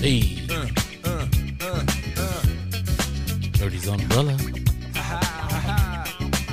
[0.00, 0.46] Hey.
[3.58, 4.36] Nerdy's umbrella.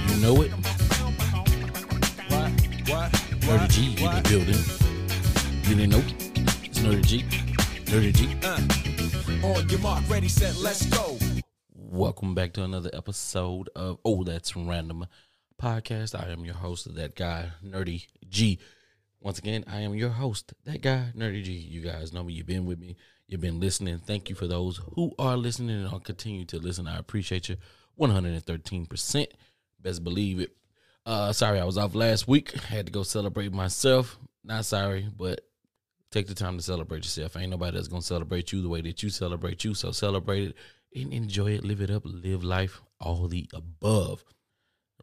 [0.10, 0.52] You know it.
[3.46, 4.62] Nerdy G in the building.
[5.62, 6.04] You didn't know?
[6.64, 7.24] It's Nerdy G.
[7.86, 9.46] Nerdy G.
[9.46, 11.16] On your mark, ready, set, let's go.
[11.72, 15.06] Welcome back to another episode of Oh That's Random
[15.62, 16.20] podcast.
[16.20, 18.58] I am your host, that guy, Nerdy G.
[19.22, 21.52] Once again, I am your host, that guy, Nerdy G.
[21.52, 22.34] You guys know me.
[22.34, 22.96] You've been with me.
[23.28, 24.00] You've been listening.
[24.00, 26.88] Thank you for those who are listening and I'll continue to listen.
[26.88, 27.58] I appreciate you
[28.00, 29.28] 113%.
[29.82, 30.56] Best believe it.
[31.06, 32.52] Uh, sorry, I was off last week.
[32.54, 34.18] Had to go celebrate myself.
[34.44, 35.42] Not sorry, but
[36.12, 37.36] take the time to celebrate yourself.
[37.36, 39.74] Ain't nobody that's gonna celebrate you the way that you celebrate you.
[39.74, 40.56] So celebrate it
[40.96, 41.64] and enjoy it.
[41.64, 42.04] Live it up.
[42.06, 42.82] Live life.
[43.00, 44.24] All the above.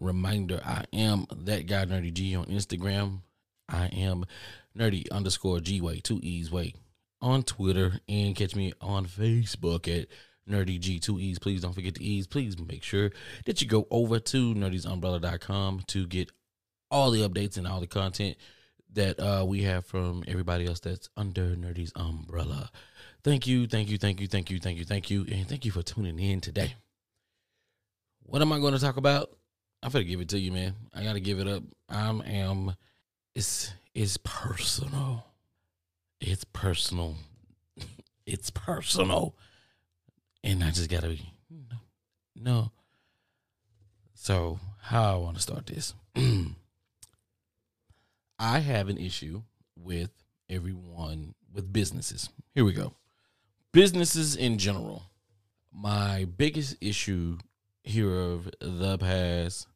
[0.00, 3.20] Reminder: I am that guy Nerdy G on Instagram.
[3.68, 4.24] I am
[4.76, 6.74] nerdy underscore G way two E's way
[7.22, 10.08] on Twitter and catch me on Facebook at
[10.48, 11.38] nerdy G two E's.
[11.38, 12.26] Please don't forget the E's.
[12.26, 13.10] Please make sure
[13.46, 16.30] that you go over to nerdysumbrella.com to get
[16.90, 18.36] all the updates and all the content
[18.92, 22.70] that uh, we have from everybody else that's under Nerdy's umbrella.
[23.24, 25.70] Thank you, thank you, thank you, thank you, thank you, thank you, and thank you
[25.70, 26.74] for tuning in today.
[28.24, 29.30] What am I going to talk about?
[29.82, 30.74] I'm gonna give it to you, man.
[30.94, 31.64] I gotta give it up.
[31.88, 32.76] I am.
[33.34, 35.26] It's it's personal.
[36.24, 37.16] It's personal.
[38.26, 39.34] It's personal,
[40.44, 41.18] and I just gotta
[42.36, 42.70] no.
[44.14, 45.94] So how I want to start this?
[48.38, 49.42] I have an issue
[49.76, 50.10] with
[50.48, 52.28] everyone with businesses.
[52.54, 52.94] Here we go.
[53.72, 55.10] Businesses in general.
[55.72, 57.38] My biggest issue
[57.82, 59.66] here of the past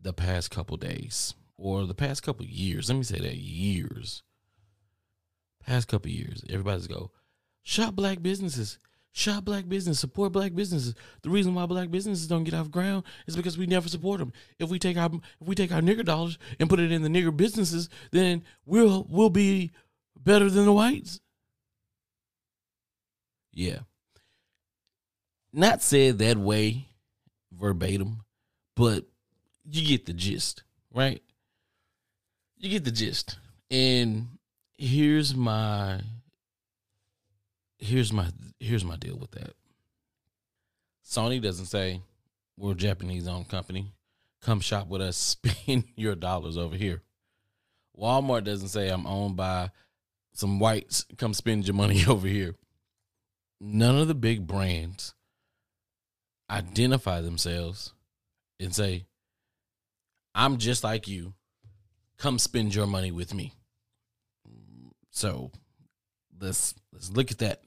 [0.00, 2.88] the past couple days or the past couple years.
[2.88, 4.22] Let me say that years.
[5.66, 6.42] Past couple years.
[6.48, 7.10] Everybody's go,
[7.62, 8.78] shop black businesses.
[9.14, 10.94] Shop black business, support black businesses.
[11.20, 14.32] The reason why black businesses don't get off ground is because we never support them.
[14.58, 17.10] If we take our if we take our nigger dollars and put it in the
[17.10, 19.70] nigger businesses, then we'll we'll be
[20.18, 21.20] better than the whites.
[23.52, 23.80] Yeah.
[25.52, 26.88] Not said that way
[27.52, 28.24] verbatim,
[28.74, 29.04] but
[29.70, 31.22] you get the gist, right?
[32.56, 33.38] You get the gist.
[33.70, 34.38] And
[34.78, 36.00] here's my
[37.78, 38.28] here's my
[38.60, 39.54] here's my deal with that.
[41.06, 42.00] Sony doesn't say
[42.56, 43.92] we're a Japanese owned company.
[44.42, 47.02] Come shop with us, spend your dollars over here.
[47.98, 49.70] Walmart doesn't say I'm owned by
[50.32, 51.06] some whites.
[51.18, 52.54] Come spend your money over here.
[53.60, 55.14] None of the big brands
[56.50, 57.92] identify themselves
[58.58, 59.06] and say,
[60.34, 61.34] I'm just like you.
[62.18, 63.52] Come spend your money with me.
[65.12, 65.52] So
[66.40, 67.62] let's let's look at that.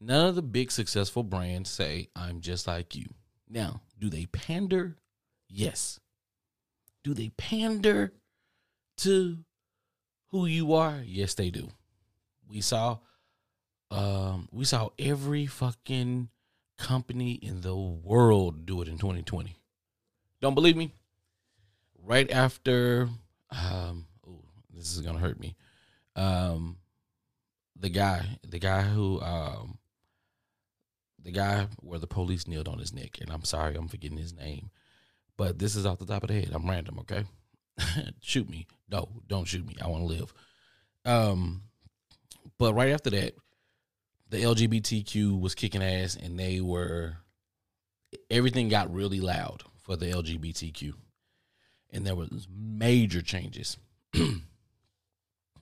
[0.00, 3.06] None of the big successful brands say, I'm just like you.
[3.48, 4.96] Now, do they pander?
[5.48, 5.98] Yes.
[7.02, 8.12] Do they pander
[8.98, 9.38] to
[10.28, 11.02] who you are?
[11.04, 11.70] Yes, they do.
[12.46, 12.98] We saw
[13.90, 16.28] um we saw every fucking
[16.76, 19.56] company in the world do it in 2020.
[20.42, 20.92] Don't believe me?
[22.04, 23.08] Right after
[23.50, 24.44] um oh,
[24.74, 25.56] this is gonna hurt me.
[26.18, 26.78] Um
[27.76, 29.78] the guy, the guy who um
[31.22, 34.34] the guy where the police kneeled on his neck, and I'm sorry, I'm forgetting his
[34.34, 34.70] name.
[35.36, 36.50] But this is off the top of the head.
[36.52, 37.24] I'm random, okay?
[38.20, 38.66] shoot me.
[38.90, 39.76] No, don't shoot me.
[39.80, 40.34] I want to live.
[41.04, 41.62] Um
[42.58, 43.34] but right after that,
[44.28, 47.18] the LGBTQ was kicking ass and they were
[48.28, 50.94] everything got really loud for the LGBTQ.
[51.90, 53.78] And there was major changes.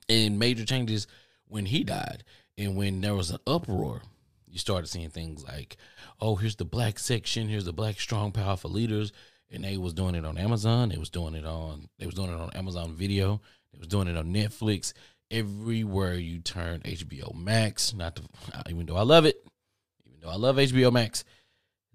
[0.09, 1.07] and major changes
[1.47, 2.23] when he died
[2.57, 4.01] and when there was an uproar
[4.47, 5.77] you started seeing things like
[6.21, 9.11] oh here's the black section here's the black strong powerful leaders
[9.49, 12.29] and they was doing it on amazon they was doing it on they was doing
[12.29, 13.41] it on amazon video
[13.73, 14.93] they was doing it on netflix
[15.29, 18.23] everywhere you turn hbo max not to,
[18.69, 19.45] even though i love it
[20.05, 21.23] even though i love hbo max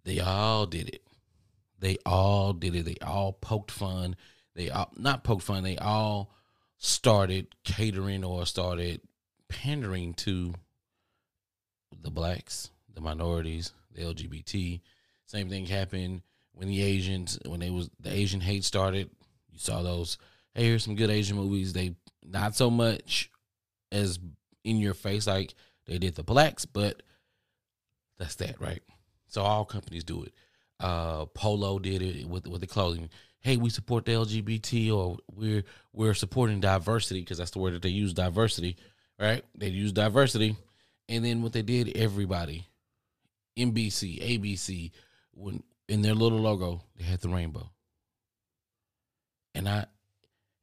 [0.05, 1.03] they all did it.
[1.79, 2.85] They all did it.
[2.85, 4.17] They all poked fun.
[4.55, 6.31] They all not poked fun they all
[6.83, 9.01] started catering or started
[9.49, 10.53] pandering to
[12.03, 14.81] the blacks, the minorities, the LGBT.
[15.27, 19.09] Same thing happened when the Asians, when they was the Asian hate started.
[19.51, 20.19] You saw those.
[20.55, 21.73] Hey, here's some good Asian movies.
[21.73, 21.95] They
[22.25, 23.31] not so much
[23.93, 24.19] as
[24.65, 25.55] in your face like
[25.87, 27.03] they did the blacks, but
[28.19, 28.83] that's that, right?
[29.29, 30.35] So all companies do it.
[30.81, 33.09] Uh, Polo did it with with the clothing.
[33.43, 37.83] Hey, we support the LGBT, or we're we're supporting diversity because that's the word that
[37.83, 38.77] they use, diversity
[39.23, 39.45] right?
[39.57, 40.57] They use diversity,
[41.09, 42.67] and then what they did, everybody,
[43.57, 44.91] NBC, ABC,
[45.33, 47.71] when in their little logo, they had the rainbow,
[49.55, 49.87] and I,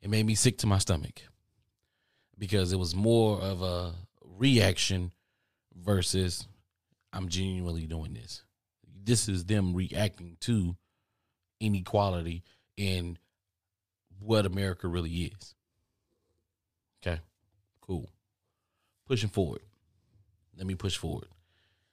[0.02, 1.22] it made me sick to my stomach
[2.38, 3.94] because it was more of a
[4.24, 5.12] reaction
[5.75, 6.48] versus
[7.14, 8.44] I'm genuinely doing this.
[9.04, 10.75] This is them reacting to
[11.60, 12.44] inequality
[12.80, 13.18] in
[14.22, 15.54] what America really is.
[17.06, 17.20] Okay,
[17.81, 18.10] cool.
[19.06, 19.62] Pushing forward.
[20.58, 21.28] Let me push forward.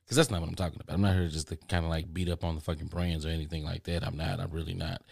[0.05, 0.95] Because that's not what I'm talking about.
[0.95, 3.31] I'm not here just to kind of like beat up on the fucking brands or
[3.31, 4.07] anything like that.
[4.07, 4.39] I'm not.
[4.39, 5.03] I'm really not.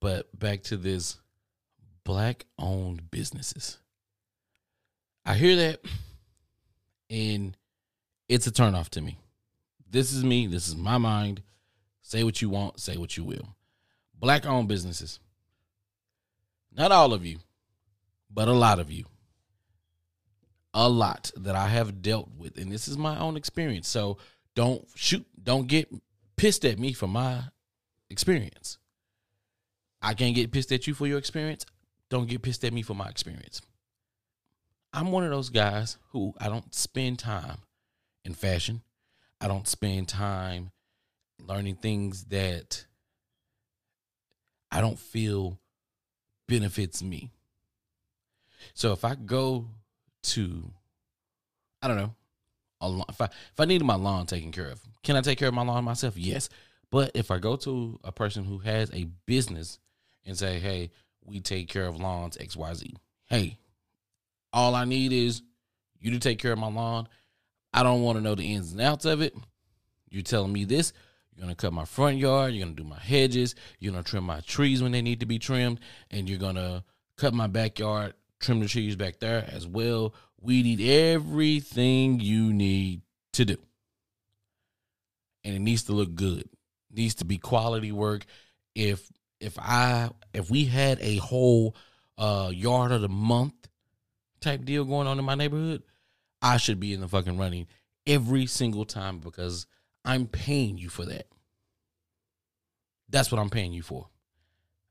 [0.00, 1.18] But back to this
[2.02, 3.78] black owned businesses.
[5.24, 5.84] I hear that
[7.08, 7.56] and
[8.28, 9.18] it's a turnoff to me.
[9.88, 10.48] This is me.
[10.48, 11.42] This is my mind.
[12.02, 12.80] Say what you want.
[12.80, 13.54] Say what you will.
[14.18, 15.20] Black owned businesses.
[16.72, 17.38] Not all of you,
[18.30, 19.04] but a lot of you.
[20.74, 22.58] A lot that I have dealt with.
[22.58, 23.88] And this is my own experience.
[23.88, 24.18] So
[24.54, 25.88] don't shoot, don't get
[26.36, 27.44] pissed at me for my
[28.10, 28.78] experience.
[30.02, 31.64] I can't get pissed at you for your experience.
[32.10, 33.60] Don't get pissed at me for my experience.
[34.92, 37.58] I'm one of those guys who I don't spend time
[38.24, 38.82] in fashion.
[39.40, 40.70] I don't spend time
[41.46, 42.86] learning things that
[44.70, 45.58] I don't feel
[46.48, 47.30] benefits me.
[48.74, 49.66] So if I go
[50.24, 50.70] to,
[51.82, 52.14] I don't know,
[52.80, 55.38] a lawn, if I if I needed my lawn taken care of, can I take
[55.38, 56.16] care of my lawn myself?
[56.16, 56.48] Yes.
[56.90, 59.78] But if I go to a person who has a business
[60.24, 60.90] and say, "Hey,
[61.24, 62.94] we take care of lawns X Y Z,"
[63.26, 63.58] hey,
[64.52, 65.42] all I need is
[65.98, 67.08] you to take care of my lawn.
[67.72, 69.34] I don't want to know the ins and outs of it.
[70.08, 70.92] You're telling me this.
[71.36, 72.54] You're to cut my front yard.
[72.54, 73.54] You're to do my hedges.
[73.78, 75.80] You're to trim my trees when they need to be trimmed.
[76.10, 76.84] And you're to
[77.16, 80.14] cut my backyard, trim the trees back there as well.
[80.40, 83.02] We need everything you need
[83.34, 83.56] to do.
[85.44, 86.48] And it needs to look good.
[86.90, 88.24] It needs to be quality work.
[88.74, 89.10] If
[89.40, 91.76] if I if we had a whole
[92.18, 93.54] uh yard of the month
[94.40, 95.82] type deal going on in my neighborhood,
[96.42, 97.66] I should be in the fucking running
[98.06, 99.66] every single time because
[100.06, 101.26] I'm paying you for that.
[103.08, 104.08] That's what I'm paying you for.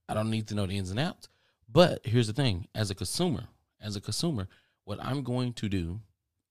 [0.08, 1.30] I don't need to know the ins and outs.
[1.68, 3.46] But here's the thing as a consumer,
[3.82, 4.48] as a consumer,
[4.84, 6.02] what I'm going to do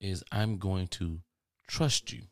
[0.00, 1.20] is I'm going to
[1.69, 2.22] trust you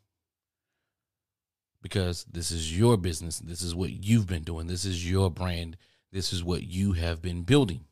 [1.80, 3.38] because this is your business.
[3.38, 4.66] This is what you've been doing.
[4.66, 5.76] This is your brand.
[6.10, 7.84] This is what you have been building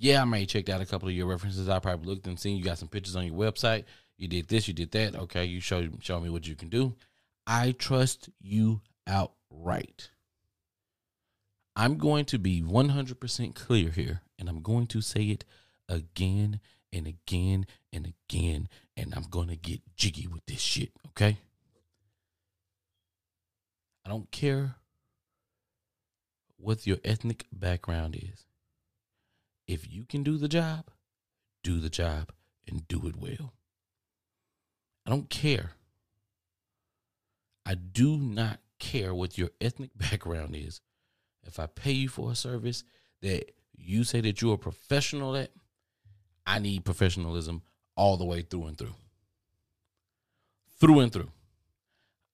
[0.00, 1.68] yeah, I may checked out a couple of your references.
[1.68, 3.84] I probably looked and seen you got some pictures on your website.
[4.20, 5.16] You did this, you did that.
[5.16, 6.94] Okay, you show show me what you can do.
[7.46, 10.10] I trust you outright.
[11.74, 15.46] I'm going to be 100% clear here, and I'm going to say it
[15.88, 16.60] again
[16.92, 17.64] and again
[17.94, 21.38] and again, and I'm going to get jiggy with this shit, okay?
[24.04, 24.74] I don't care
[26.58, 28.44] what your ethnic background is
[29.66, 30.90] if you can do the job,
[31.62, 32.32] do the job
[32.68, 33.54] and do it well.
[35.10, 35.72] I don't care.
[37.66, 40.80] I do not care what your ethnic background is.
[41.42, 42.84] If I pay you for a service
[43.20, 45.50] that you say that you're a professional at,
[46.46, 47.62] I need professionalism
[47.96, 48.94] all the way through and through.
[50.78, 51.30] Through and through.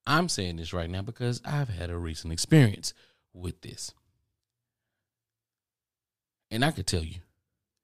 [0.06, 2.92] I'm saying this right now because I've had a recent experience
[3.32, 3.94] with this.
[6.50, 7.20] And I could tell you,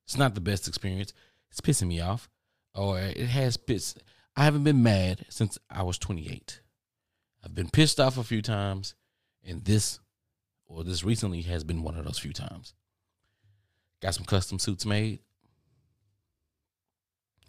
[0.04, 1.14] it's not the best experience.
[1.50, 2.28] It's pissing me off,
[2.74, 4.02] or it has pissed.
[4.36, 6.60] I haven't been mad since I was 28.
[7.44, 8.94] I've been pissed off a few times,
[9.44, 9.98] and this,
[10.66, 12.74] or this recently, has been one of those few times.
[14.00, 15.20] Got some custom suits made,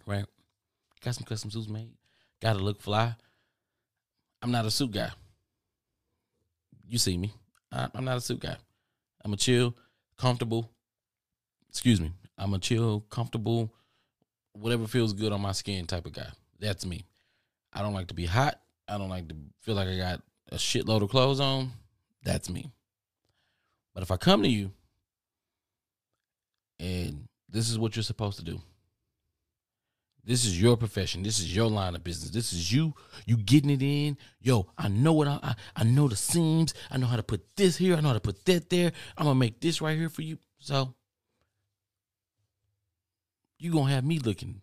[0.05, 0.25] right?
[1.01, 1.93] Got some custom suits made.
[2.41, 3.15] Got to look fly.
[4.41, 5.11] I'm not a suit guy.
[6.85, 7.33] You see me.
[7.71, 8.57] I'm not a suit guy.
[9.23, 9.75] I'm a chill,
[10.17, 10.69] comfortable.
[11.69, 12.11] Excuse me.
[12.37, 13.73] I'm a chill, comfortable,
[14.51, 16.27] whatever feels good on my skin type of guy.
[16.63, 17.05] That's me.
[17.73, 18.57] I don't like to be hot.
[18.87, 21.71] I don't like to feel like I got a shitload of clothes on.
[22.23, 22.71] That's me.
[23.93, 24.71] But if I come to you
[26.79, 28.61] and this is what you're supposed to do.
[30.23, 31.21] This is your profession.
[31.21, 32.31] This is your line of business.
[32.31, 32.93] This is you.
[33.25, 34.17] You getting it in.
[34.39, 36.73] Yo, I know what I, I I know the seams.
[36.89, 37.97] I know how to put this here.
[37.97, 38.93] I know how to put that there.
[39.17, 40.37] I'm gonna make this right here for you.
[40.59, 40.93] So
[43.57, 44.61] you gonna have me looking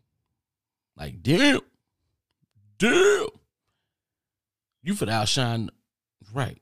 [0.97, 1.61] like damn,
[2.81, 3.27] damn.
[4.83, 5.71] You for the outshine,
[6.35, 6.61] right?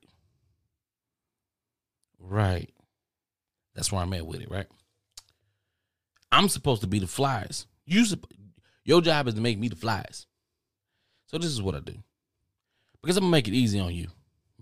[2.19, 2.71] Right.
[3.75, 4.67] That's where I'm at with it, right?
[6.31, 7.67] I'm supposed to be the flies.
[7.87, 8.05] You
[8.85, 10.27] your job is to make me the flies.
[11.27, 11.95] So this is what I do.
[13.01, 14.09] Because I'm gonna make it easy on you.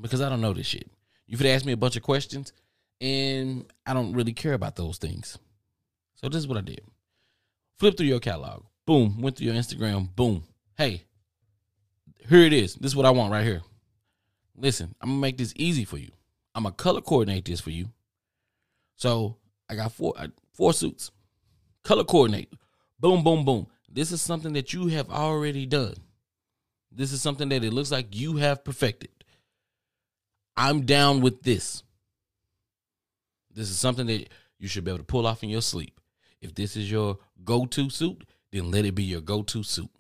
[0.01, 0.89] Because I don't know this shit.
[1.27, 2.53] You could ask me a bunch of questions,
[3.01, 5.39] and I don't really care about those things.
[6.17, 6.83] So this is what I did.
[7.79, 8.65] Flip through your catalog.
[8.85, 9.21] Boom.
[9.21, 10.15] Went through your Instagram.
[10.15, 10.45] Boom.
[10.77, 11.03] Hey,
[12.29, 12.75] here it is.
[12.75, 13.63] This is what I want right here.
[14.57, 16.11] Listen, I'm gonna make this easy for you.
[16.55, 17.87] I'm gonna color coordinate this for you.
[18.97, 19.37] So
[19.69, 21.11] I got four uh, four suits.
[21.85, 22.53] Color coordinate.
[22.99, 23.67] Boom, boom, boom.
[23.89, 25.95] This is something that you have already done.
[26.91, 29.11] This is something that it looks like you have perfected.
[30.57, 31.83] I'm down with this.
[33.55, 34.29] This is something that
[34.59, 36.01] you should be able to pull off in your sleep.
[36.41, 39.91] If this is your go-to suit, then let it be your go-to suit.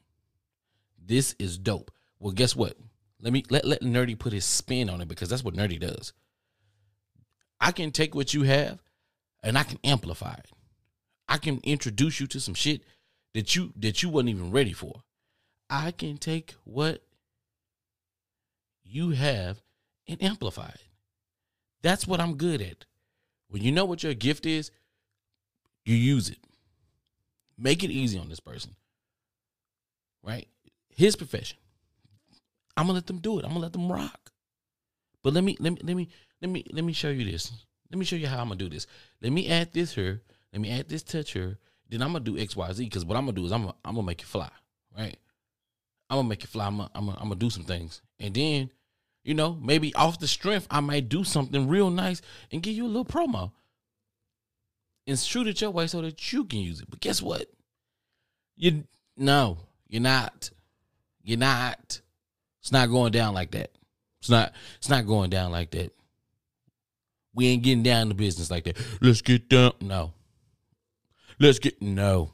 [1.02, 1.90] This is dope.
[2.18, 2.76] Well, guess what?
[3.20, 6.12] Let me let let Nerdy put his spin on it because that's what Nerdy does.
[7.60, 8.82] I can take what you have
[9.42, 10.50] and I can amplify it.
[11.28, 12.82] I can introduce you to some shit
[13.34, 15.02] that you that you wasn't even ready for.
[15.68, 17.02] I can take what
[18.84, 19.60] you have
[20.06, 20.84] and amplify it.
[21.82, 22.84] That's what I'm good at.
[23.48, 24.70] When you know what your gift is,
[25.84, 26.38] you use it.
[27.58, 28.74] Make it easy on this person.
[30.22, 30.48] Right?
[30.90, 31.58] His profession.
[32.76, 33.44] I'm gonna let them do it.
[33.44, 34.32] I'm gonna let them rock.
[35.22, 36.08] But let me let me let me
[36.40, 37.52] let me let me show you this.
[37.90, 38.86] Let me show you how I'm gonna do this.
[39.22, 40.22] Let me add this here.
[40.52, 41.58] Let me add this touch here.
[41.88, 43.74] Then I'm gonna do X Y Z because what I'm gonna do is I'm gonna,
[43.84, 44.50] I'm gonna make it fly.
[44.96, 45.16] Right?
[46.10, 46.66] I'm gonna make it fly.
[46.66, 48.70] I'm gonna, I'm gonna, I'm gonna do some things, and then
[49.24, 52.84] you know maybe off the strength I might do something real nice and give you
[52.84, 53.52] a little promo
[55.06, 56.90] and shoot it your way so that you can use it.
[56.90, 57.46] But guess what?
[58.56, 58.84] You
[59.16, 60.50] no, you're not.
[61.22, 62.00] You're not.
[62.66, 63.70] It's not going down like that.
[64.18, 64.52] It's not.
[64.78, 65.94] It's not going down like that.
[67.32, 68.76] We ain't getting down to business like that.
[69.00, 69.74] Let's get down.
[69.80, 70.14] No.
[71.38, 72.32] Let's get no.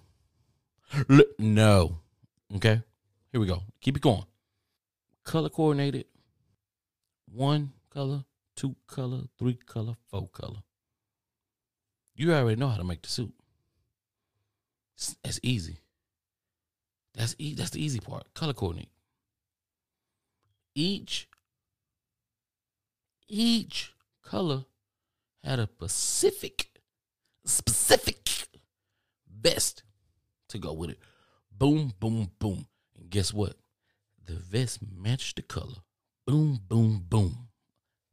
[1.06, 1.98] Let, no.
[2.56, 2.80] Okay.
[3.30, 3.62] Here we go.
[3.82, 4.24] Keep it going.
[5.22, 6.06] Color coordinated.
[7.30, 8.24] One color,
[8.56, 10.62] two color, three color, four color.
[12.14, 13.34] You already know how to make the suit.
[14.96, 15.76] It's- That's easy.
[17.12, 18.32] That's e- that's the easy part.
[18.32, 18.88] Color coordinate.
[20.74, 21.28] Each
[23.28, 24.64] each color
[25.42, 26.68] had a specific
[27.44, 28.28] specific
[29.42, 29.82] vest
[30.48, 30.98] to go with it.
[31.50, 32.66] Boom, boom, boom.
[32.98, 33.56] And guess what?
[34.26, 35.82] The vest matched the color.
[36.26, 37.48] Boom, boom, boom.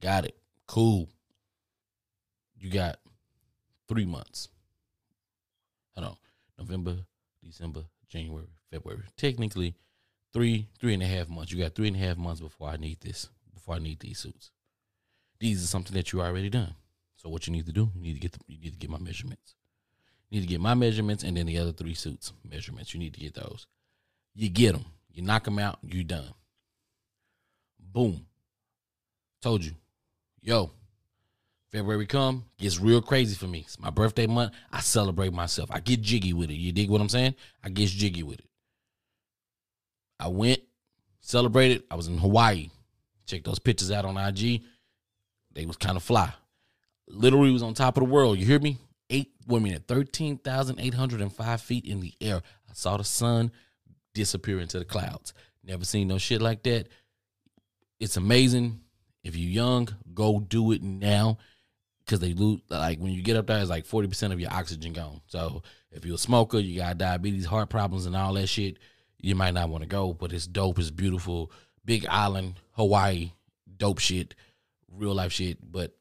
[0.01, 0.37] Got it.
[0.67, 1.09] Cool.
[2.57, 2.99] You got
[3.87, 4.49] three months.
[5.95, 6.17] Hold on.
[6.57, 6.97] November,
[7.43, 9.03] December, January, February.
[9.17, 9.75] Technically,
[10.33, 11.51] three, three and a half months.
[11.51, 14.19] You got three and a half months before I need this, before I need these
[14.19, 14.51] suits.
[15.39, 16.75] These are something that you already done.
[17.15, 18.89] So what you need to do, you need to get the, you need to get
[18.89, 19.55] my measurements.
[20.29, 22.93] You need to get my measurements and then the other three suits measurements.
[22.93, 23.67] You need to get those.
[24.36, 24.86] You get them.
[25.12, 25.79] You knock them out.
[25.83, 26.33] You done.
[27.79, 28.25] Boom.
[29.41, 29.71] Told you.
[30.41, 30.71] Yo,
[31.71, 33.59] February come, gets real crazy for me.
[33.59, 34.53] It's my birthday month.
[34.71, 35.69] I celebrate myself.
[35.71, 36.55] I get jiggy with it.
[36.55, 37.36] You dig what I'm saying?
[37.63, 38.49] I get jiggy with it.
[40.19, 40.59] I went,
[41.21, 41.83] celebrated.
[41.89, 42.69] I was in Hawaii.
[43.25, 44.63] Check those pictures out on IG.
[45.53, 46.33] They was kind of fly.
[47.07, 48.38] Literally was on top of the world.
[48.38, 48.77] You hear me?
[49.09, 52.41] Eight, one minute, 13,805 feet in the air.
[52.69, 53.51] I saw the sun
[54.13, 55.33] disappear into the clouds.
[55.63, 56.88] Never seen no shit like that.
[57.99, 58.81] It's amazing.
[59.23, 61.38] If you're young, go do it now.
[62.07, 64.93] Cause they lose like when you get up there, it's like 40% of your oxygen
[64.93, 65.21] gone.
[65.27, 65.61] So
[65.91, 68.77] if you're a smoker, you got diabetes, heart problems, and all that shit,
[69.19, 70.13] you might not want to go.
[70.13, 71.51] But it's dope, it's beautiful.
[71.85, 73.31] Big island, Hawaii,
[73.77, 74.35] dope shit,
[74.91, 75.57] real life shit.
[75.71, 75.95] But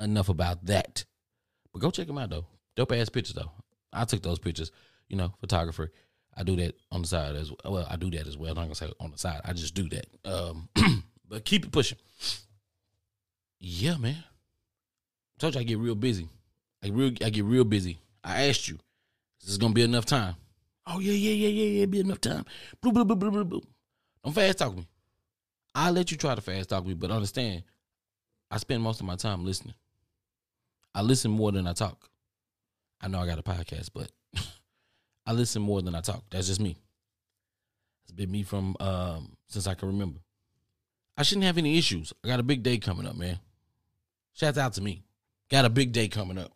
[0.00, 1.04] enough about that.
[1.72, 2.46] But go check them out though.
[2.76, 3.50] Dope ass pictures though.
[3.92, 4.70] I took those pictures.
[5.08, 5.90] You know, photographer.
[6.36, 7.72] I do that on the side as well.
[7.72, 8.50] Well, I do that as well.
[8.50, 9.40] I'm not gonna say on the side.
[9.44, 10.06] I just do that.
[10.24, 10.68] Um,
[11.28, 11.98] but keep it pushing.
[13.58, 14.22] Yeah, man.
[15.38, 16.28] Told you I get real busy.
[16.82, 17.98] I real I get real busy.
[18.22, 18.78] I asked you,
[19.40, 20.36] is this gonna be enough time?
[20.90, 22.44] Oh yeah, yeah, yeah, yeah, yeah, be enough time.
[22.82, 23.64] Bloop, bloop, bloop, bloop.
[24.24, 24.86] Don't fast talk me.
[25.74, 27.62] I'll let you try to fast talk me, but understand,
[28.50, 29.74] I spend most of my time listening.
[30.94, 32.08] I listen more than I talk.
[33.00, 34.10] I know I got a podcast, but
[35.26, 36.24] I listen more than I talk.
[36.30, 36.76] That's just me.
[38.04, 40.20] It's been me from um, since I can remember.
[41.18, 42.14] I shouldn't have any issues.
[42.24, 43.38] I got a big day coming up, man.
[44.32, 45.02] Shouts out to me.
[45.50, 46.52] Got a big day coming up.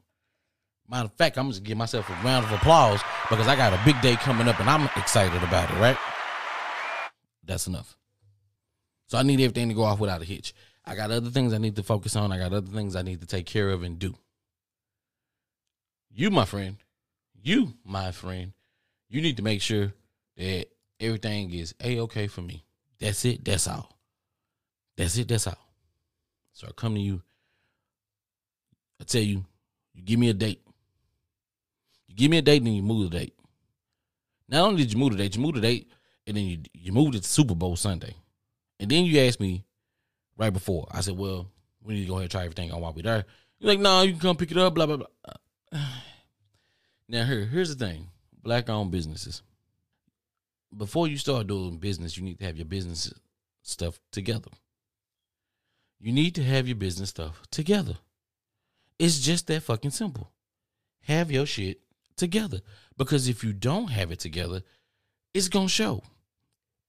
[0.93, 3.81] Matter of fact, I'm just give myself a round of applause because I got a
[3.83, 5.97] big day coming up and I'm excited about it, right?
[7.43, 7.97] That's enough.
[9.07, 10.53] So I need everything to go off without a hitch.
[10.85, 12.31] I got other things I need to focus on.
[12.31, 14.15] I got other things I need to take care of and do.
[16.11, 16.77] You, my friend,
[17.43, 18.53] you, my friend,
[19.09, 19.95] you need to make sure
[20.37, 20.67] that
[21.01, 22.65] everything is a okay for me.
[23.01, 23.43] That's it.
[23.43, 23.97] That's all.
[24.99, 25.29] That's it.
[25.29, 25.57] That's all.
[26.53, 27.23] So I come to you.
[29.01, 29.47] I tell you,
[29.95, 30.61] you give me a date.
[32.13, 33.35] You give me a date, and then you move the date.
[34.49, 35.91] Not only did you move the date, you move the date,
[36.27, 38.15] and then you you moved it to Super Bowl Sunday.
[38.79, 39.65] And then you asked me
[40.37, 40.87] right before.
[40.91, 41.47] I said, Well,
[41.83, 43.25] we need to go ahead and try everything on while we're there.
[43.59, 45.07] You're like, no, nah, you can come pick it up, blah, blah, blah.
[47.09, 48.09] Now here, here's the thing.
[48.43, 49.43] Black owned businesses.
[50.77, 53.13] Before you start doing business, you need to have your business
[53.63, 54.51] stuff together.
[56.01, 57.99] You need to have your business stuff together.
[58.99, 60.33] It's just that fucking simple.
[61.03, 61.81] Have your shit
[62.17, 62.61] together.
[62.97, 64.63] Because if you don't have it together,
[65.35, 66.03] it's going to show.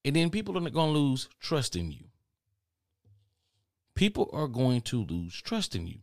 [0.06, 2.06] And then people are going to lose trust in you.
[3.96, 6.00] People are going to lose trust in you.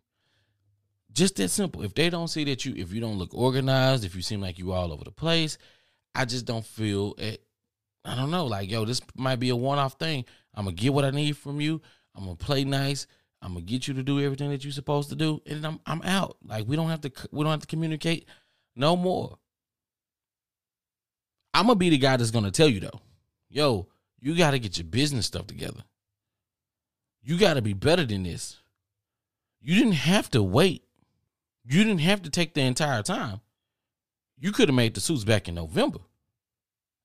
[1.13, 1.83] Just that simple.
[1.83, 4.59] If they don't see that you, if you don't look organized, if you seem like
[4.59, 5.59] you all over the place,
[6.15, 7.43] I just don't feel it.
[8.05, 8.47] I don't know.
[8.47, 10.25] Like, yo, this might be a one off thing.
[10.55, 11.83] I'm going to get what I need from you.
[12.15, 13.07] I'm going to play nice.
[13.43, 16.03] I'm gonna get you to do everything that you're supposed to do, and I'm I'm
[16.03, 16.37] out.
[16.45, 18.27] Like we don't have to we don't have to communicate
[18.77, 19.39] no more.
[21.53, 23.01] I'm gonna be the guy that's gonna tell you though,
[23.49, 23.87] yo,
[24.21, 25.83] you got to get your business stuff together.
[27.23, 28.59] You got to be better than this.
[29.61, 30.85] You didn't have to wait.
[31.65, 33.41] You didn't have to take the entire time.
[34.39, 35.99] You could have made the suits back in November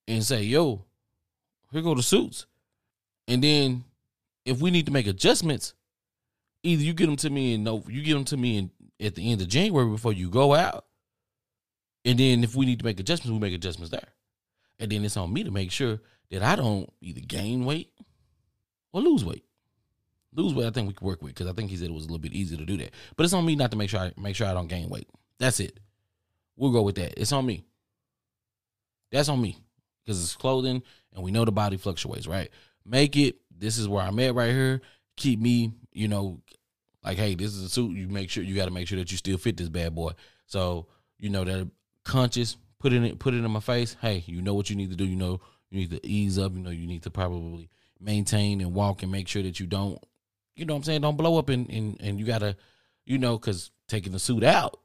[0.08, 0.86] and say, yo,
[1.72, 2.46] here go the suits.
[3.28, 3.84] And then
[4.46, 5.74] if we need to make adjustments,
[6.64, 9.16] either you get them to me in no, you get them to me in at
[9.16, 10.85] the end of January before you go out,
[12.06, 14.08] and then if we need to make adjustments, we make adjustments there,
[14.80, 16.00] and then it's on me to make sure
[16.32, 17.92] that I don't either gain weight
[18.94, 19.44] or lose weight.
[20.34, 22.04] Lose weight, I think we can work with because I think he said it was
[22.04, 22.92] a little bit easier to do that.
[23.16, 25.10] But it's on me not to make sure I make sure I don't gain weight.
[25.40, 25.80] That's it.
[26.56, 27.20] We'll go with that.
[27.20, 27.66] It's on me.
[29.12, 29.58] That's on me
[30.04, 32.50] because it's clothing and we know the body fluctuates, right?
[32.86, 33.38] Make it.
[33.58, 34.82] This is where I'm at right here.
[35.16, 36.42] Keep me, you know,
[37.03, 37.96] like, hey, this is a suit.
[37.96, 40.12] You make sure you got to make sure that you still fit this bad boy.
[40.46, 41.70] So you know that
[42.05, 42.57] conscious.
[42.79, 43.98] Put it in, put it in my face.
[44.01, 45.05] Hey, you know what you need to do.
[45.05, 46.53] You know you need to ease up.
[46.53, 49.98] You know you need to probably maintain and walk and make sure that you don't,
[50.55, 52.55] you know what I'm saying, don't blow up and and, and you gotta,
[53.05, 54.79] you know, because taking the suit out,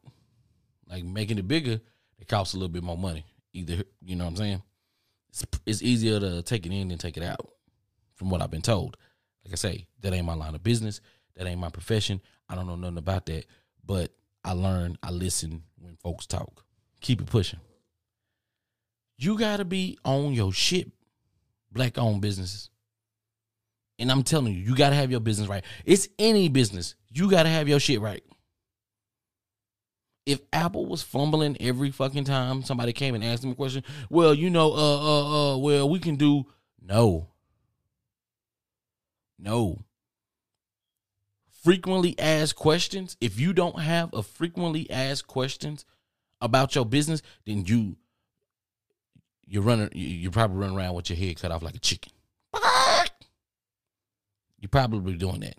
[0.89, 1.81] like making it bigger,
[2.19, 3.25] it costs a little bit more money.
[3.53, 4.63] Either you know what I'm saying.
[5.29, 7.51] It's, it's easier to take it in than take it out,
[8.17, 8.97] from what I've been told.
[9.45, 11.01] Like I say, that ain't my line of business.
[11.37, 12.21] That ain't my profession.
[12.49, 13.47] I don't know nothing about that.
[13.85, 14.13] But
[14.45, 16.65] I learn, I listen when folks talk.
[17.01, 17.61] Keep it pushing.
[19.17, 20.91] You gotta be on your shit,
[21.71, 22.71] black owned businesses.
[23.99, 25.65] And I'm telling you, you gotta have your business right.
[25.85, 26.95] It's any business.
[27.11, 28.23] You gotta have your shit right.
[30.27, 34.33] If Apple was fumbling every fucking time somebody came and asked them a question, well,
[34.33, 36.47] you know, uh, uh, uh, well, we can do
[36.81, 37.29] no.
[39.39, 39.85] No
[41.63, 45.85] frequently asked questions, if you don't have a frequently asked questions
[46.41, 47.97] about your business, then you
[49.47, 52.13] you're running you're probably running around with your head cut off like a chicken.
[54.61, 55.57] You're probably doing that.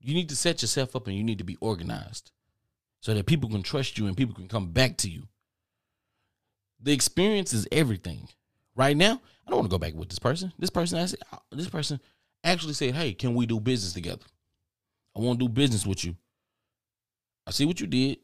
[0.00, 2.30] You need to set yourself up and you need to be organized
[3.00, 5.24] so that people can trust you and people can come back to you.
[6.80, 8.28] The experience is everything.
[8.74, 10.52] Right now, I don't want to go back with this person.
[10.58, 12.00] This person, I said, uh, this person
[12.44, 14.24] actually said, Hey, can we do business together?
[15.16, 16.14] I want to do business with you.
[17.46, 18.18] I see what you did.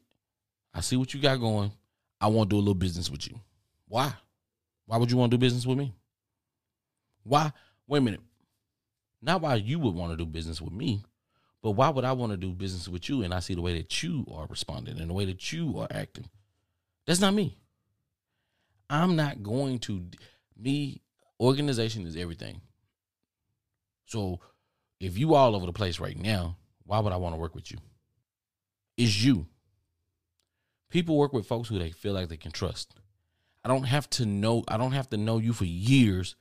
[0.73, 1.71] I see what you got going.
[2.19, 3.39] I want to do a little business with you.
[3.87, 4.13] Why?
[4.85, 5.93] Why would you want to do business with me?
[7.23, 7.51] Why?
[7.87, 8.21] Wait a minute.
[9.21, 11.03] Not why you would want to do business with me,
[11.61, 13.77] but why would I want to do business with you and I see the way
[13.77, 16.29] that you are responding and the way that you are acting?
[17.05, 17.57] That's not me.
[18.89, 20.05] I'm not going to
[20.57, 21.01] me
[21.39, 22.61] organization is everything.
[24.05, 24.39] So
[24.99, 27.71] if you all over the place right now, why would I want to work with
[27.71, 27.77] you?
[28.97, 29.47] Is you.
[30.93, 32.93] People work with folks who they feel like they can trust.
[33.65, 36.35] I don't have to know I don't have to know you for years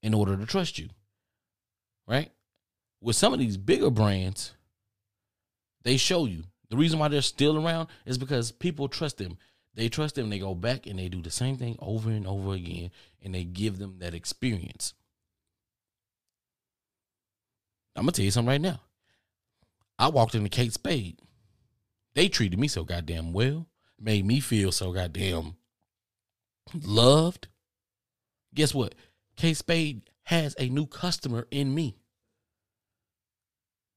[0.00, 0.90] in order to trust you.
[2.06, 2.30] Right?
[3.00, 4.54] With some of these bigger brands,
[5.82, 6.44] they show you.
[6.70, 9.38] The reason why they're still around is because people trust them.
[9.74, 12.52] They trust them, they go back and they do the same thing over and over
[12.52, 12.92] again
[13.24, 14.94] and they give them that experience.
[17.96, 18.82] I'm gonna tell you something right now.
[19.98, 21.18] I walked into Kate Spade.
[22.14, 23.66] They treated me so goddamn well,
[24.00, 25.56] made me feel so goddamn
[26.82, 27.48] loved.
[28.54, 28.94] Guess what?
[29.36, 31.96] Kate Spade has a new customer in me.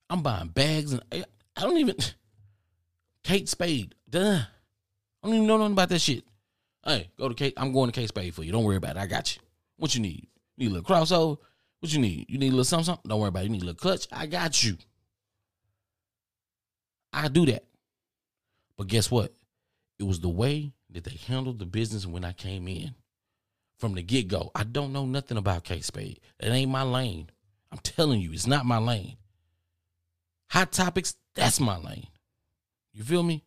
[0.10, 1.24] I'm buying bags and eh,
[1.56, 1.96] I don't even
[3.24, 3.96] Kate Spade.
[4.10, 4.40] Duh.
[5.22, 6.24] I don't even know nothing about that shit.
[6.84, 7.54] Hey, go to Kate.
[7.58, 8.52] I'm going to Kate Spade for you.
[8.52, 9.00] Don't worry about it.
[9.00, 9.42] I got you.
[9.78, 10.28] What you need?
[10.58, 11.38] Need a little crossover?
[11.80, 12.26] What you need?
[12.30, 13.08] You need a little something, something?
[13.08, 13.46] Don't worry about it.
[13.46, 14.08] You need a little clutch?
[14.12, 14.78] I got you.
[17.14, 17.64] I do that.
[18.78, 19.34] But guess what?
[20.00, 22.96] It was the way that they handled the business when I came in
[23.78, 24.52] from the get go.
[24.56, 26.20] I don't know nothing about Kate Spade.
[26.40, 27.30] It ain't my lane.
[27.72, 29.18] I'm telling you, it's not my lane.
[30.52, 32.08] Hot topics, that's my lane.
[32.94, 33.44] You feel me?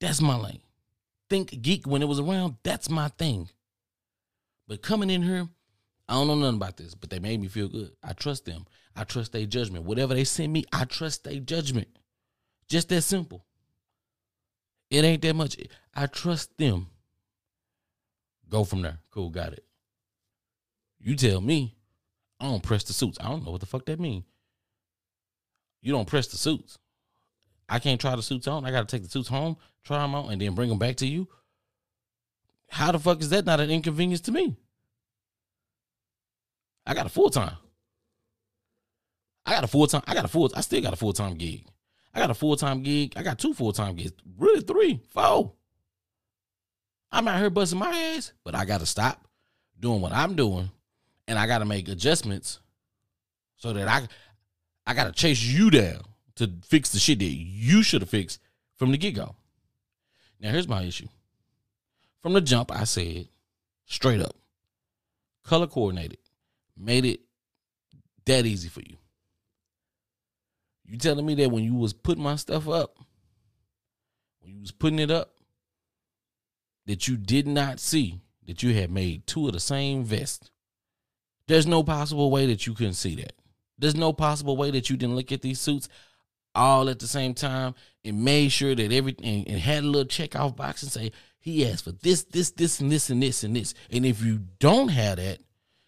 [0.00, 0.60] That's my lane.
[1.30, 3.48] ThinkGeek when it was around, that's my thing.
[4.66, 5.48] But coming in here,
[6.08, 7.92] I don't know nothing about this, but they made me feel good.
[8.02, 8.66] I trust them.
[8.96, 9.84] I trust their judgment.
[9.84, 11.88] Whatever they send me, I trust their judgment.
[12.68, 13.44] Just that simple.
[14.94, 15.56] It ain't that much.
[15.92, 16.86] I trust them.
[18.48, 19.00] Go from there.
[19.10, 19.64] Cool, got it.
[21.00, 21.74] You tell me,
[22.38, 23.18] I don't press the suits.
[23.20, 24.22] I don't know what the fuck that mean.
[25.82, 26.78] You don't press the suits.
[27.68, 28.64] I can't try the suits on.
[28.64, 30.94] I got to take the suits home, try them on, and then bring them back
[30.96, 31.26] to you.
[32.68, 34.56] How the fuck is that not an inconvenience to me?
[36.86, 37.56] I got a full time.
[39.44, 40.02] I got a full time.
[40.06, 40.52] I got a full.
[40.54, 41.66] I still got a full time gig.
[42.14, 43.14] I got a full time gig.
[43.16, 44.12] I got two full time gigs.
[44.38, 45.52] Really, three, four.
[47.10, 49.26] I'm out here busting my ass, but I got to stop
[49.78, 50.70] doing what I'm doing,
[51.28, 52.60] and I got to make adjustments
[53.56, 54.08] so that I,
[54.86, 56.00] I got to chase you down
[56.36, 58.40] to fix the shit that you should have fixed
[58.74, 59.36] from the get go.
[60.40, 61.08] Now here's my issue.
[62.20, 63.28] From the jump, I said
[63.86, 64.34] straight up,
[65.44, 66.18] color coordinated,
[66.76, 67.20] made it
[68.24, 68.96] that easy for you.
[70.86, 72.98] You telling me that when you was putting my stuff up,
[74.40, 75.34] when you was putting it up,
[76.86, 80.50] that you did not see that you had made two of the same vest.
[81.48, 83.32] There's no possible way that you couldn't see that.
[83.78, 85.88] There's no possible way that you didn't look at these suits
[86.54, 90.36] all at the same time and made sure that everything and had a little check
[90.36, 93.56] off box and say he asked for this, this, this, and this, and this, and
[93.56, 93.74] this.
[93.90, 95.38] And if you don't have that,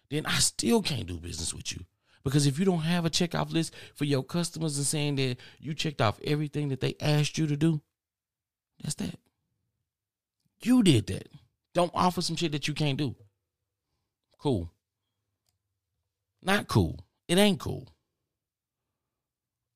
[0.09, 1.85] then I still can't do business with you.
[2.27, 5.73] Because if you don't have a checkoff list for your customers and saying that you
[5.73, 7.79] checked off everything that they asked you to do,
[8.83, 9.17] that's that.
[10.61, 11.29] You did that.
[11.73, 13.15] Don't offer some shit that you can't do.
[14.39, 14.69] Cool.
[16.43, 16.99] Not cool.
[17.29, 17.87] It ain't cool.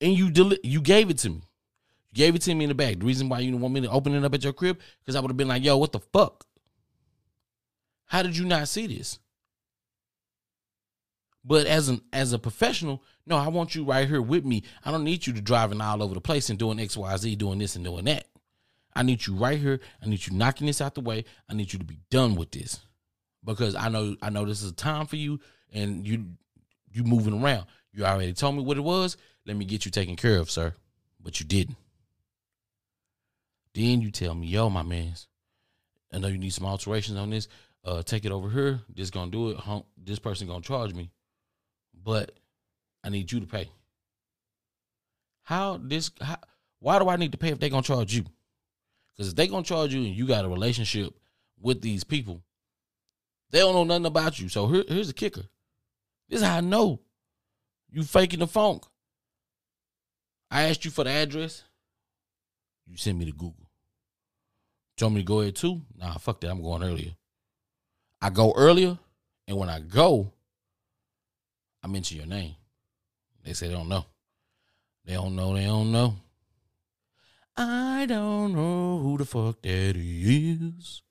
[0.01, 1.43] And you deli- you gave it to me.
[2.09, 2.99] You gave it to me in the bag.
[2.99, 5.15] The reason why you didn't want me to open it up at your crib, because
[5.15, 6.45] I would have been like, yo, what the fuck?
[8.07, 9.19] How did you not see this?
[11.43, 14.63] But as an as a professional, no, I want you right here with me.
[14.85, 17.35] I don't need you to driving all over the place and doing X, Y, Z,
[17.35, 18.27] doing this and doing that.
[18.95, 19.79] I need you right here.
[20.03, 21.25] I need you knocking this out the way.
[21.49, 22.79] I need you to be done with this.
[23.43, 25.39] Because I know I know this is a time for you
[25.73, 26.25] and you
[26.91, 27.65] you moving around.
[27.91, 29.17] You already told me what it was.
[29.45, 30.75] Let me get you taken care of, sir.
[31.19, 31.77] But you didn't.
[33.73, 35.27] Then you tell me, yo, my mans,
[36.13, 37.47] I know you need some alterations on this.
[37.83, 38.81] Uh, take it over here.
[38.93, 39.57] This gonna do it.
[39.97, 41.09] This person gonna charge me
[42.03, 42.31] but
[43.03, 43.69] I need you to pay.
[45.43, 46.11] How this?
[46.21, 46.37] How,
[46.79, 48.25] why do I need to pay if they gonna charge you?
[49.15, 51.13] Because if they gonna charge you and you got a relationship
[51.59, 52.41] with these people,
[53.51, 54.49] they don't know nothing about you.
[54.49, 55.43] So here, here's the kicker.
[56.29, 57.01] This is how I know
[57.89, 58.83] you faking the funk.
[60.49, 61.63] I asked you for the address.
[62.87, 63.67] You sent me to Google.
[64.97, 65.81] Told me to go ahead too.
[65.97, 66.49] Nah, fuck that.
[66.49, 67.11] I'm going earlier.
[68.21, 68.99] I go earlier,
[69.47, 70.31] and when I go,
[71.83, 72.55] I mention your name.
[73.43, 74.05] They say they don't know.
[75.05, 75.55] They don't know.
[75.55, 76.15] They don't know.
[77.57, 81.01] I don't know who the fuck that is.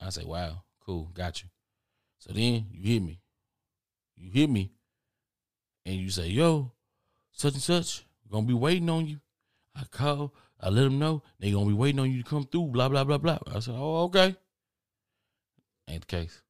[0.00, 1.48] I say, wow, cool, got you.
[2.18, 3.20] So then you hit me.
[4.16, 4.72] You hit me,
[5.86, 6.72] and you say, yo,
[7.32, 9.20] such and such, gonna be waiting on you.
[9.74, 12.66] I call, I let them know they gonna be waiting on you to come through.
[12.66, 13.38] Blah blah blah blah.
[13.54, 14.36] I said, oh okay.
[15.88, 16.42] Ain't the case.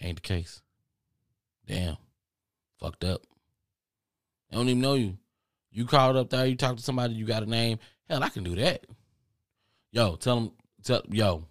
[0.00, 0.62] Ain't the case.
[1.66, 1.96] Damn.
[2.80, 3.22] Fucked up.
[4.50, 5.18] They don't even know you.
[5.70, 7.78] You called up there, you talked to somebody, you got a name.
[8.08, 8.86] Hell, I can do that.
[9.92, 11.44] Yo, tell them, tell, yo,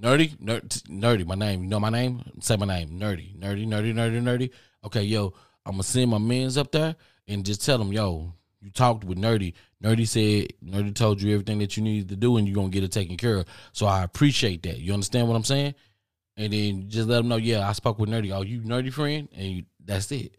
[0.00, 1.62] nerdy, nerdy, my name.
[1.62, 2.22] You know my name?
[2.40, 4.50] Say my name, nerdy, nerdy, nerdy, nerdy, nerdy.
[4.84, 5.34] Okay, yo,
[5.66, 9.18] I'm gonna send my mans up there and just tell them, yo, you talked with
[9.18, 9.52] nerdy.
[9.82, 12.84] Nerdy said, nerdy told you everything that you needed to do, and you're gonna get
[12.84, 13.46] it taken care of.
[13.72, 14.78] So I appreciate that.
[14.78, 15.74] You understand what I'm saying?
[16.38, 18.34] And then just let them know, yeah, I spoke with Nerdy.
[18.34, 20.36] Oh, you Nerdy friend, and you, that's it.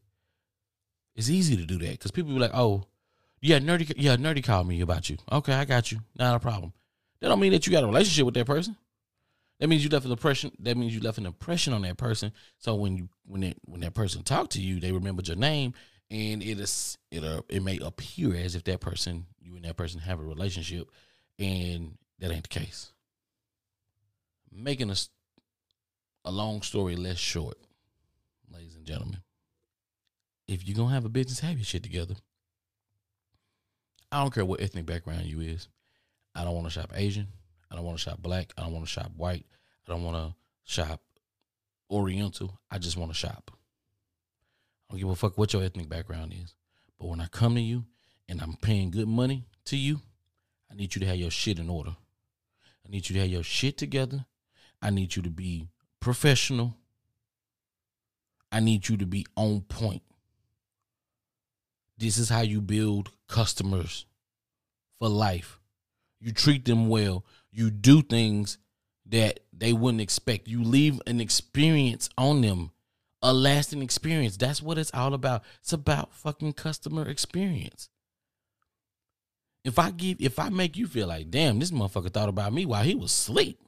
[1.16, 2.86] It's easy to do that because people be like, oh,
[3.42, 5.18] yeah, Nerdy, yeah, Nerdy called me about you.
[5.32, 6.74] Okay, I got you, not a problem.
[7.20, 8.76] That don't mean that you got a relationship with that person.
[9.60, 10.52] That means you left an impression.
[10.60, 12.32] That means you left an impression on that person.
[12.58, 15.74] So when you when that when that person talked to you, they remembered your name
[16.12, 19.78] and it is it uh, it may appear as if that person you and that
[19.78, 20.90] person have a relationship,
[21.38, 22.92] and that ain't the case.
[24.52, 24.96] Making a
[26.26, 27.58] a long story less short,
[28.52, 29.22] ladies and gentlemen,
[30.48, 32.16] if you're gonna have a business, have your shit together.
[34.12, 35.68] I don't care what ethnic background you is.
[36.36, 37.28] I don't want to shop Asian.
[37.72, 38.52] I don't want to shop black.
[38.58, 39.46] I don't want to shop white.
[39.88, 40.36] I don't want to
[40.72, 41.02] shop
[41.92, 42.60] Oriental.
[42.72, 43.52] I just want to shop.
[44.90, 46.56] I don't give a fuck what your ethnic background is.
[47.00, 47.86] But when I come to you
[48.28, 50.02] and I'm paying good money to you,
[50.72, 51.96] I need you to have your shit in order.
[52.86, 54.26] I need you to have your shit together.
[54.82, 56.76] I need you to be professional.
[58.52, 60.02] I need you to be on point.
[61.98, 64.06] This is how you build customers
[65.00, 65.60] for life.
[66.20, 67.26] You treat them well.
[67.52, 68.58] You do things
[69.06, 70.48] that they wouldn't expect.
[70.48, 72.72] You leave an experience on them,
[73.22, 74.38] a lasting experience.
[74.38, 75.44] That's what it's all about.
[75.62, 77.90] It's about fucking customer experience.
[79.66, 82.66] If I give, if I make you feel like, damn, this motherfucker thought about me
[82.66, 83.60] while he was asleep,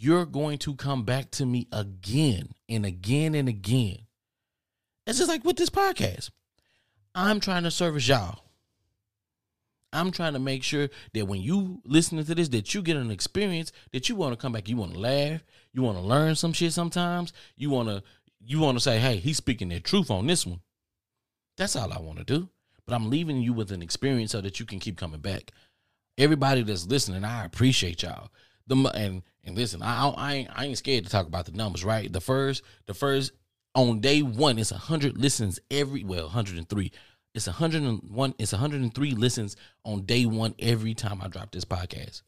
[0.00, 3.98] you're going to come back to me again and again and again.
[5.06, 6.30] It's just like with this podcast.
[7.14, 8.44] I'm trying to service y'all.
[9.92, 13.10] I'm trying to make sure that when you listening to this, that you get an
[13.10, 14.68] experience that you want to come back.
[14.68, 15.42] You want to laugh.
[15.72, 16.72] You want to learn some shit.
[16.72, 18.02] Sometimes you want to
[18.44, 20.60] you want to say, "Hey, he's speaking the truth on this one."
[21.56, 22.50] That's all I want to do.
[22.86, 25.52] But I'm leaving you with an experience so that you can keep coming back.
[26.18, 28.30] Everybody that's listening, I appreciate y'all.
[28.68, 31.84] The and and listen, I I ain't, I ain't scared to talk about the numbers.
[31.84, 33.32] Right, the first the first
[33.74, 36.92] on day one, it's hundred listens every well, 103.
[37.34, 38.34] It's 101.
[38.38, 42.22] It's 103 listens on day one every time I drop this podcast.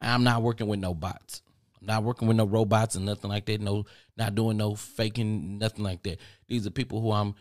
[0.00, 1.42] I'm not working with no bots.
[1.80, 3.60] I'm not working with no robots and nothing like that.
[3.60, 3.84] No,
[4.16, 6.20] not doing no faking, nothing like that.
[6.48, 7.34] These are people who I'm,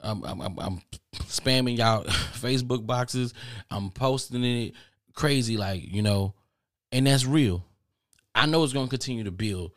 [0.00, 0.82] I'm, I'm, I'm
[1.14, 3.34] spamming y'all Facebook boxes.
[3.70, 4.74] I'm posting it
[5.14, 6.34] crazy, like you know,
[6.92, 7.64] and that's real.
[8.38, 9.72] I know it's gonna continue to build,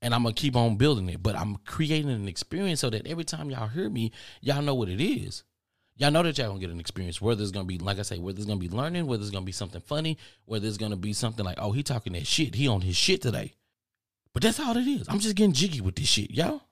[0.00, 1.22] and I'm gonna keep on building it.
[1.22, 4.88] But I'm creating an experience so that every time y'all hear me, y'all know what
[4.88, 5.44] it is.
[5.96, 7.20] Y'all know that y'all gonna get an experience.
[7.20, 9.44] Whether it's gonna be, like I say, whether it's gonna be learning, whether it's gonna
[9.44, 12.66] be something funny, whether it's gonna be something like, oh, he talking that shit, he
[12.66, 13.54] on his shit today.
[14.32, 15.06] But that's all it is.
[15.08, 16.62] I'm just getting jiggy with this shit, y'all.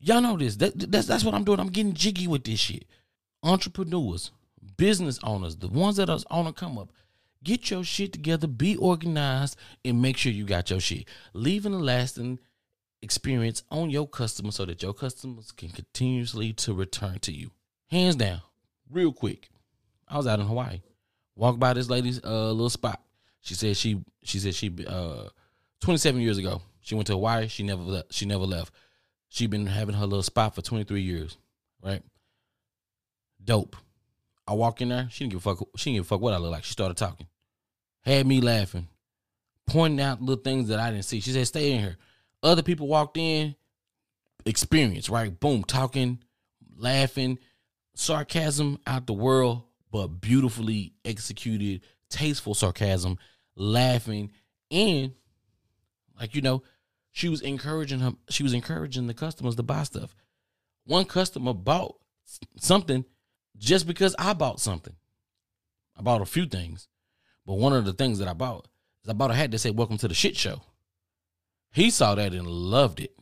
[0.00, 0.56] Y'all know this.
[0.56, 1.60] That, that's that's what I'm doing.
[1.60, 2.86] I'm getting jiggy with this shit.
[3.42, 4.30] Entrepreneurs,
[4.76, 6.90] business owners, the ones that are on the come up,
[7.44, 11.06] get your shit together, be organized, and make sure you got your shit.
[11.32, 12.40] Leaving a lasting
[13.02, 17.50] experience on your customers so that your customers can continuously to return to you.
[17.90, 18.40] Hands down,
[18.90, 19.50] real quick.
[20.08, 20.80] I was out in Hawaii.
[21.36, 23.00] Walked by this lady's uh, little spot.
[23.40, 25.28] She said she she said she uh
[25.80, 27.48] 27 years ago she went to Hawaii.
[27.48, 28.12] She never left.
[28.12, 28.72] She never left.
[29.30, 31.38] She been having her little spot for 23 years,
[31.82, 32.02] right?
[33.42, 33.74] Dope.
[34.46, 35.08] I walk in there.
[35.10, 35.66] She didn't give a fuck.
[35.76, 36.64] She didn't give a fuck what I look like.
[36.64, 37.26] She started talking,
[38.04, 38.88] had me laughing,
[39.66, 41.20] pointing out little things that I didn't see.
[41.20, 41.96] She said, "Stay in here."
[42.42, 43.56] Other people walked in,
[44.44, 45.38] experience right.
[45.38, 46.18] Boom, talking,
[46.76, 47.38] laughing,
[47.94, 53.18] sarcasm out the world, but beautifully executed, tasteful sarcasm,
[53.56, 54.32] laughing,
[54.70, 55.14] and
[56.18, 56.62] like you know,
[57.10, 58.12] she was encouraging her.
[58.28, 60.14] She was encouraging the customers to buy stuff.
[60.84, 61.96] One customer bought
[62.58, 63.04] something
[63.56, 64.96] just because I bought something.
[65.96, 66.88] I bought a few things,
[67.46, 68.68] but one of the things that I bought
[69.02, 70.62] is I bought a hat that said "Welcome to the Shit Show."
[71.72, 73.16] He saw that and loved it.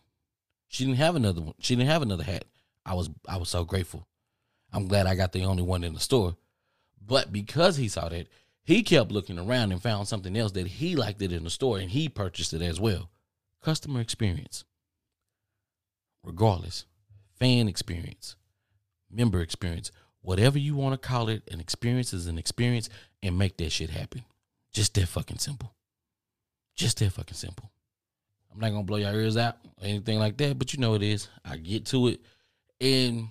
[0.69, 1.55] She didn't have another one.
[1.59, 2.45] She didn't have another hat.
[2.85, 4.07] I was I was so grateful.
[4.73, 6.37] I'm glad I got the only one in the store.
[7.05, 8.29] But because he saw that,
[8.65, 11.79] he kept looking around and found something else that he liked it in the store
[11.79, 13.11] and he purchased it as well.
[13.61, 14.65] Customer experience.
[16.25, 16.87] Regardless,
[17.39, 18.37] fan experience,
[19.11, 19.91] member experience,
[20.23, 22.89] whatever you want to call it, an experience is an experience
[23.23, 24.25] and make that shit happen.
[24.73, 25.75] Just that fucking simple.
[26.75, 27.71] Just that fucking simple.
[28.53, 31.03] I'm not gonna blow your ears out or anything like that, but you know it
[31.03, 31.29] is.
[31.45, 32.21] I get to it.
[32.81, 33.29] And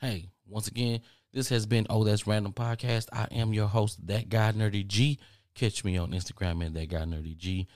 [0.00, 1.00] hey, once again,
[1.32, 3.08] this has been Oh That's Random Podcast.
[3.12, 5.18] I am your host, That Guy Nerdy G.
[5.54, 7.66] Catch me on Instagram at That Guy Nerdy G,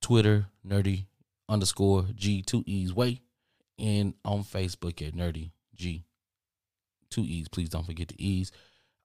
[0.00, 1.06] Twitter, Nerdy
[1.48, 3.20] underscore G, two E's way,
[3.78, 6.04] and on Facebook at Nerdy G,
[7.10, 7.48] two E's.
[7.48, 8.52] Please don't forget the E's.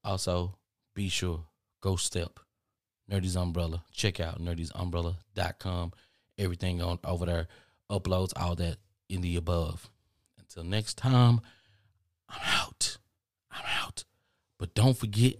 [0.03, 0.55] Also,
[0.95, 1.43] be sure,
[1.81, 2.39] go step,
[3.11, 3.83] Nerdy's Umbrella.
[3.91, 5.93] Check out nerdysumbrella.com.
[6.37, 7.47] Everything on over there,
[7.89, 8.77] uploads, all that
[9.09, 9.89] in the above.
[10.37, 11.41] Until next time,
[12.29, 12.97] I'm out.
[13.51, 14.03] I'm out.
[14.59, 15.35] But don't forget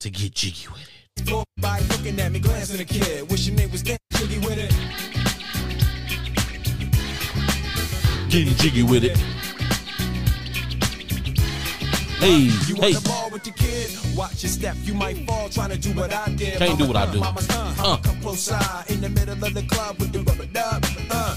[0.00, 1.44] to get jiggy with it.
[1.60, 4.70] By looking at me, glancing a kid, wishing they was getting jiggy with it.
[8.30, 9.37] Getting jiggy with it.
[12.18, 12.94] Hey, You hey.
[12.94, 13.90] the ball with your kid?
[14.16, 16.58] Watch your step, you might fall trying to do what I did.
[16.58, 17.20] Can't do what I do.
[17.22, 18.48] Uh, come close
[18.90, 20.84] in the middle of the club with the rubber dub.
[21.10, 21.36] Uh,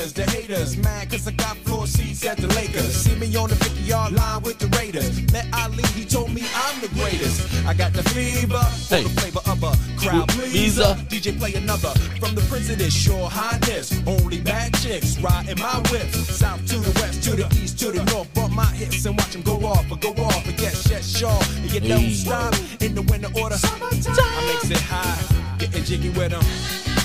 [0.00, 0.76] haters, the haters.
[0.78, 2.94] Mad cause I got floor seats at the Lakers.
[2.94, 5.20] See me on the 50 yard line with the Raiders.
[5.32, 7.66] Met Ali, he told me I'm the greatest.
[7.66, 9.02] I got the fever for Hey.
[9.02, 10.96] the flavor of a crowd pleaser.
[11.08, 14.00] DJ play another from the Prince of this sure highness.
[14.06, 16.08] Only bad chicks riding my whip.
[16.12, 18.32] South to the west, to the east, to the north.
[18.34, 20.46] Bump my hips and watch them go off or go off.
[20.48, 21.40] And yes, yes, sure.
[21.62, 23.56] And you don't stop in the winter order.
[23.62, 26.99] I makes it high, getting jiggy with them.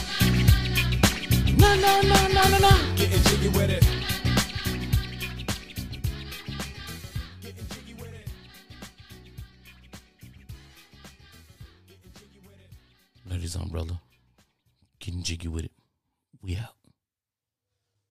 [1.58, 2.96] No, no, no, no, no, no.
[2.96, 3.84] Getting jiggy with it.
[7.42, 8.30] Getting jiggy with it.
[13.30, 14.02] Ladies umbrella.
[15.00, 15.72] Getting jiggy with it.
[16.42, 16.76] We out.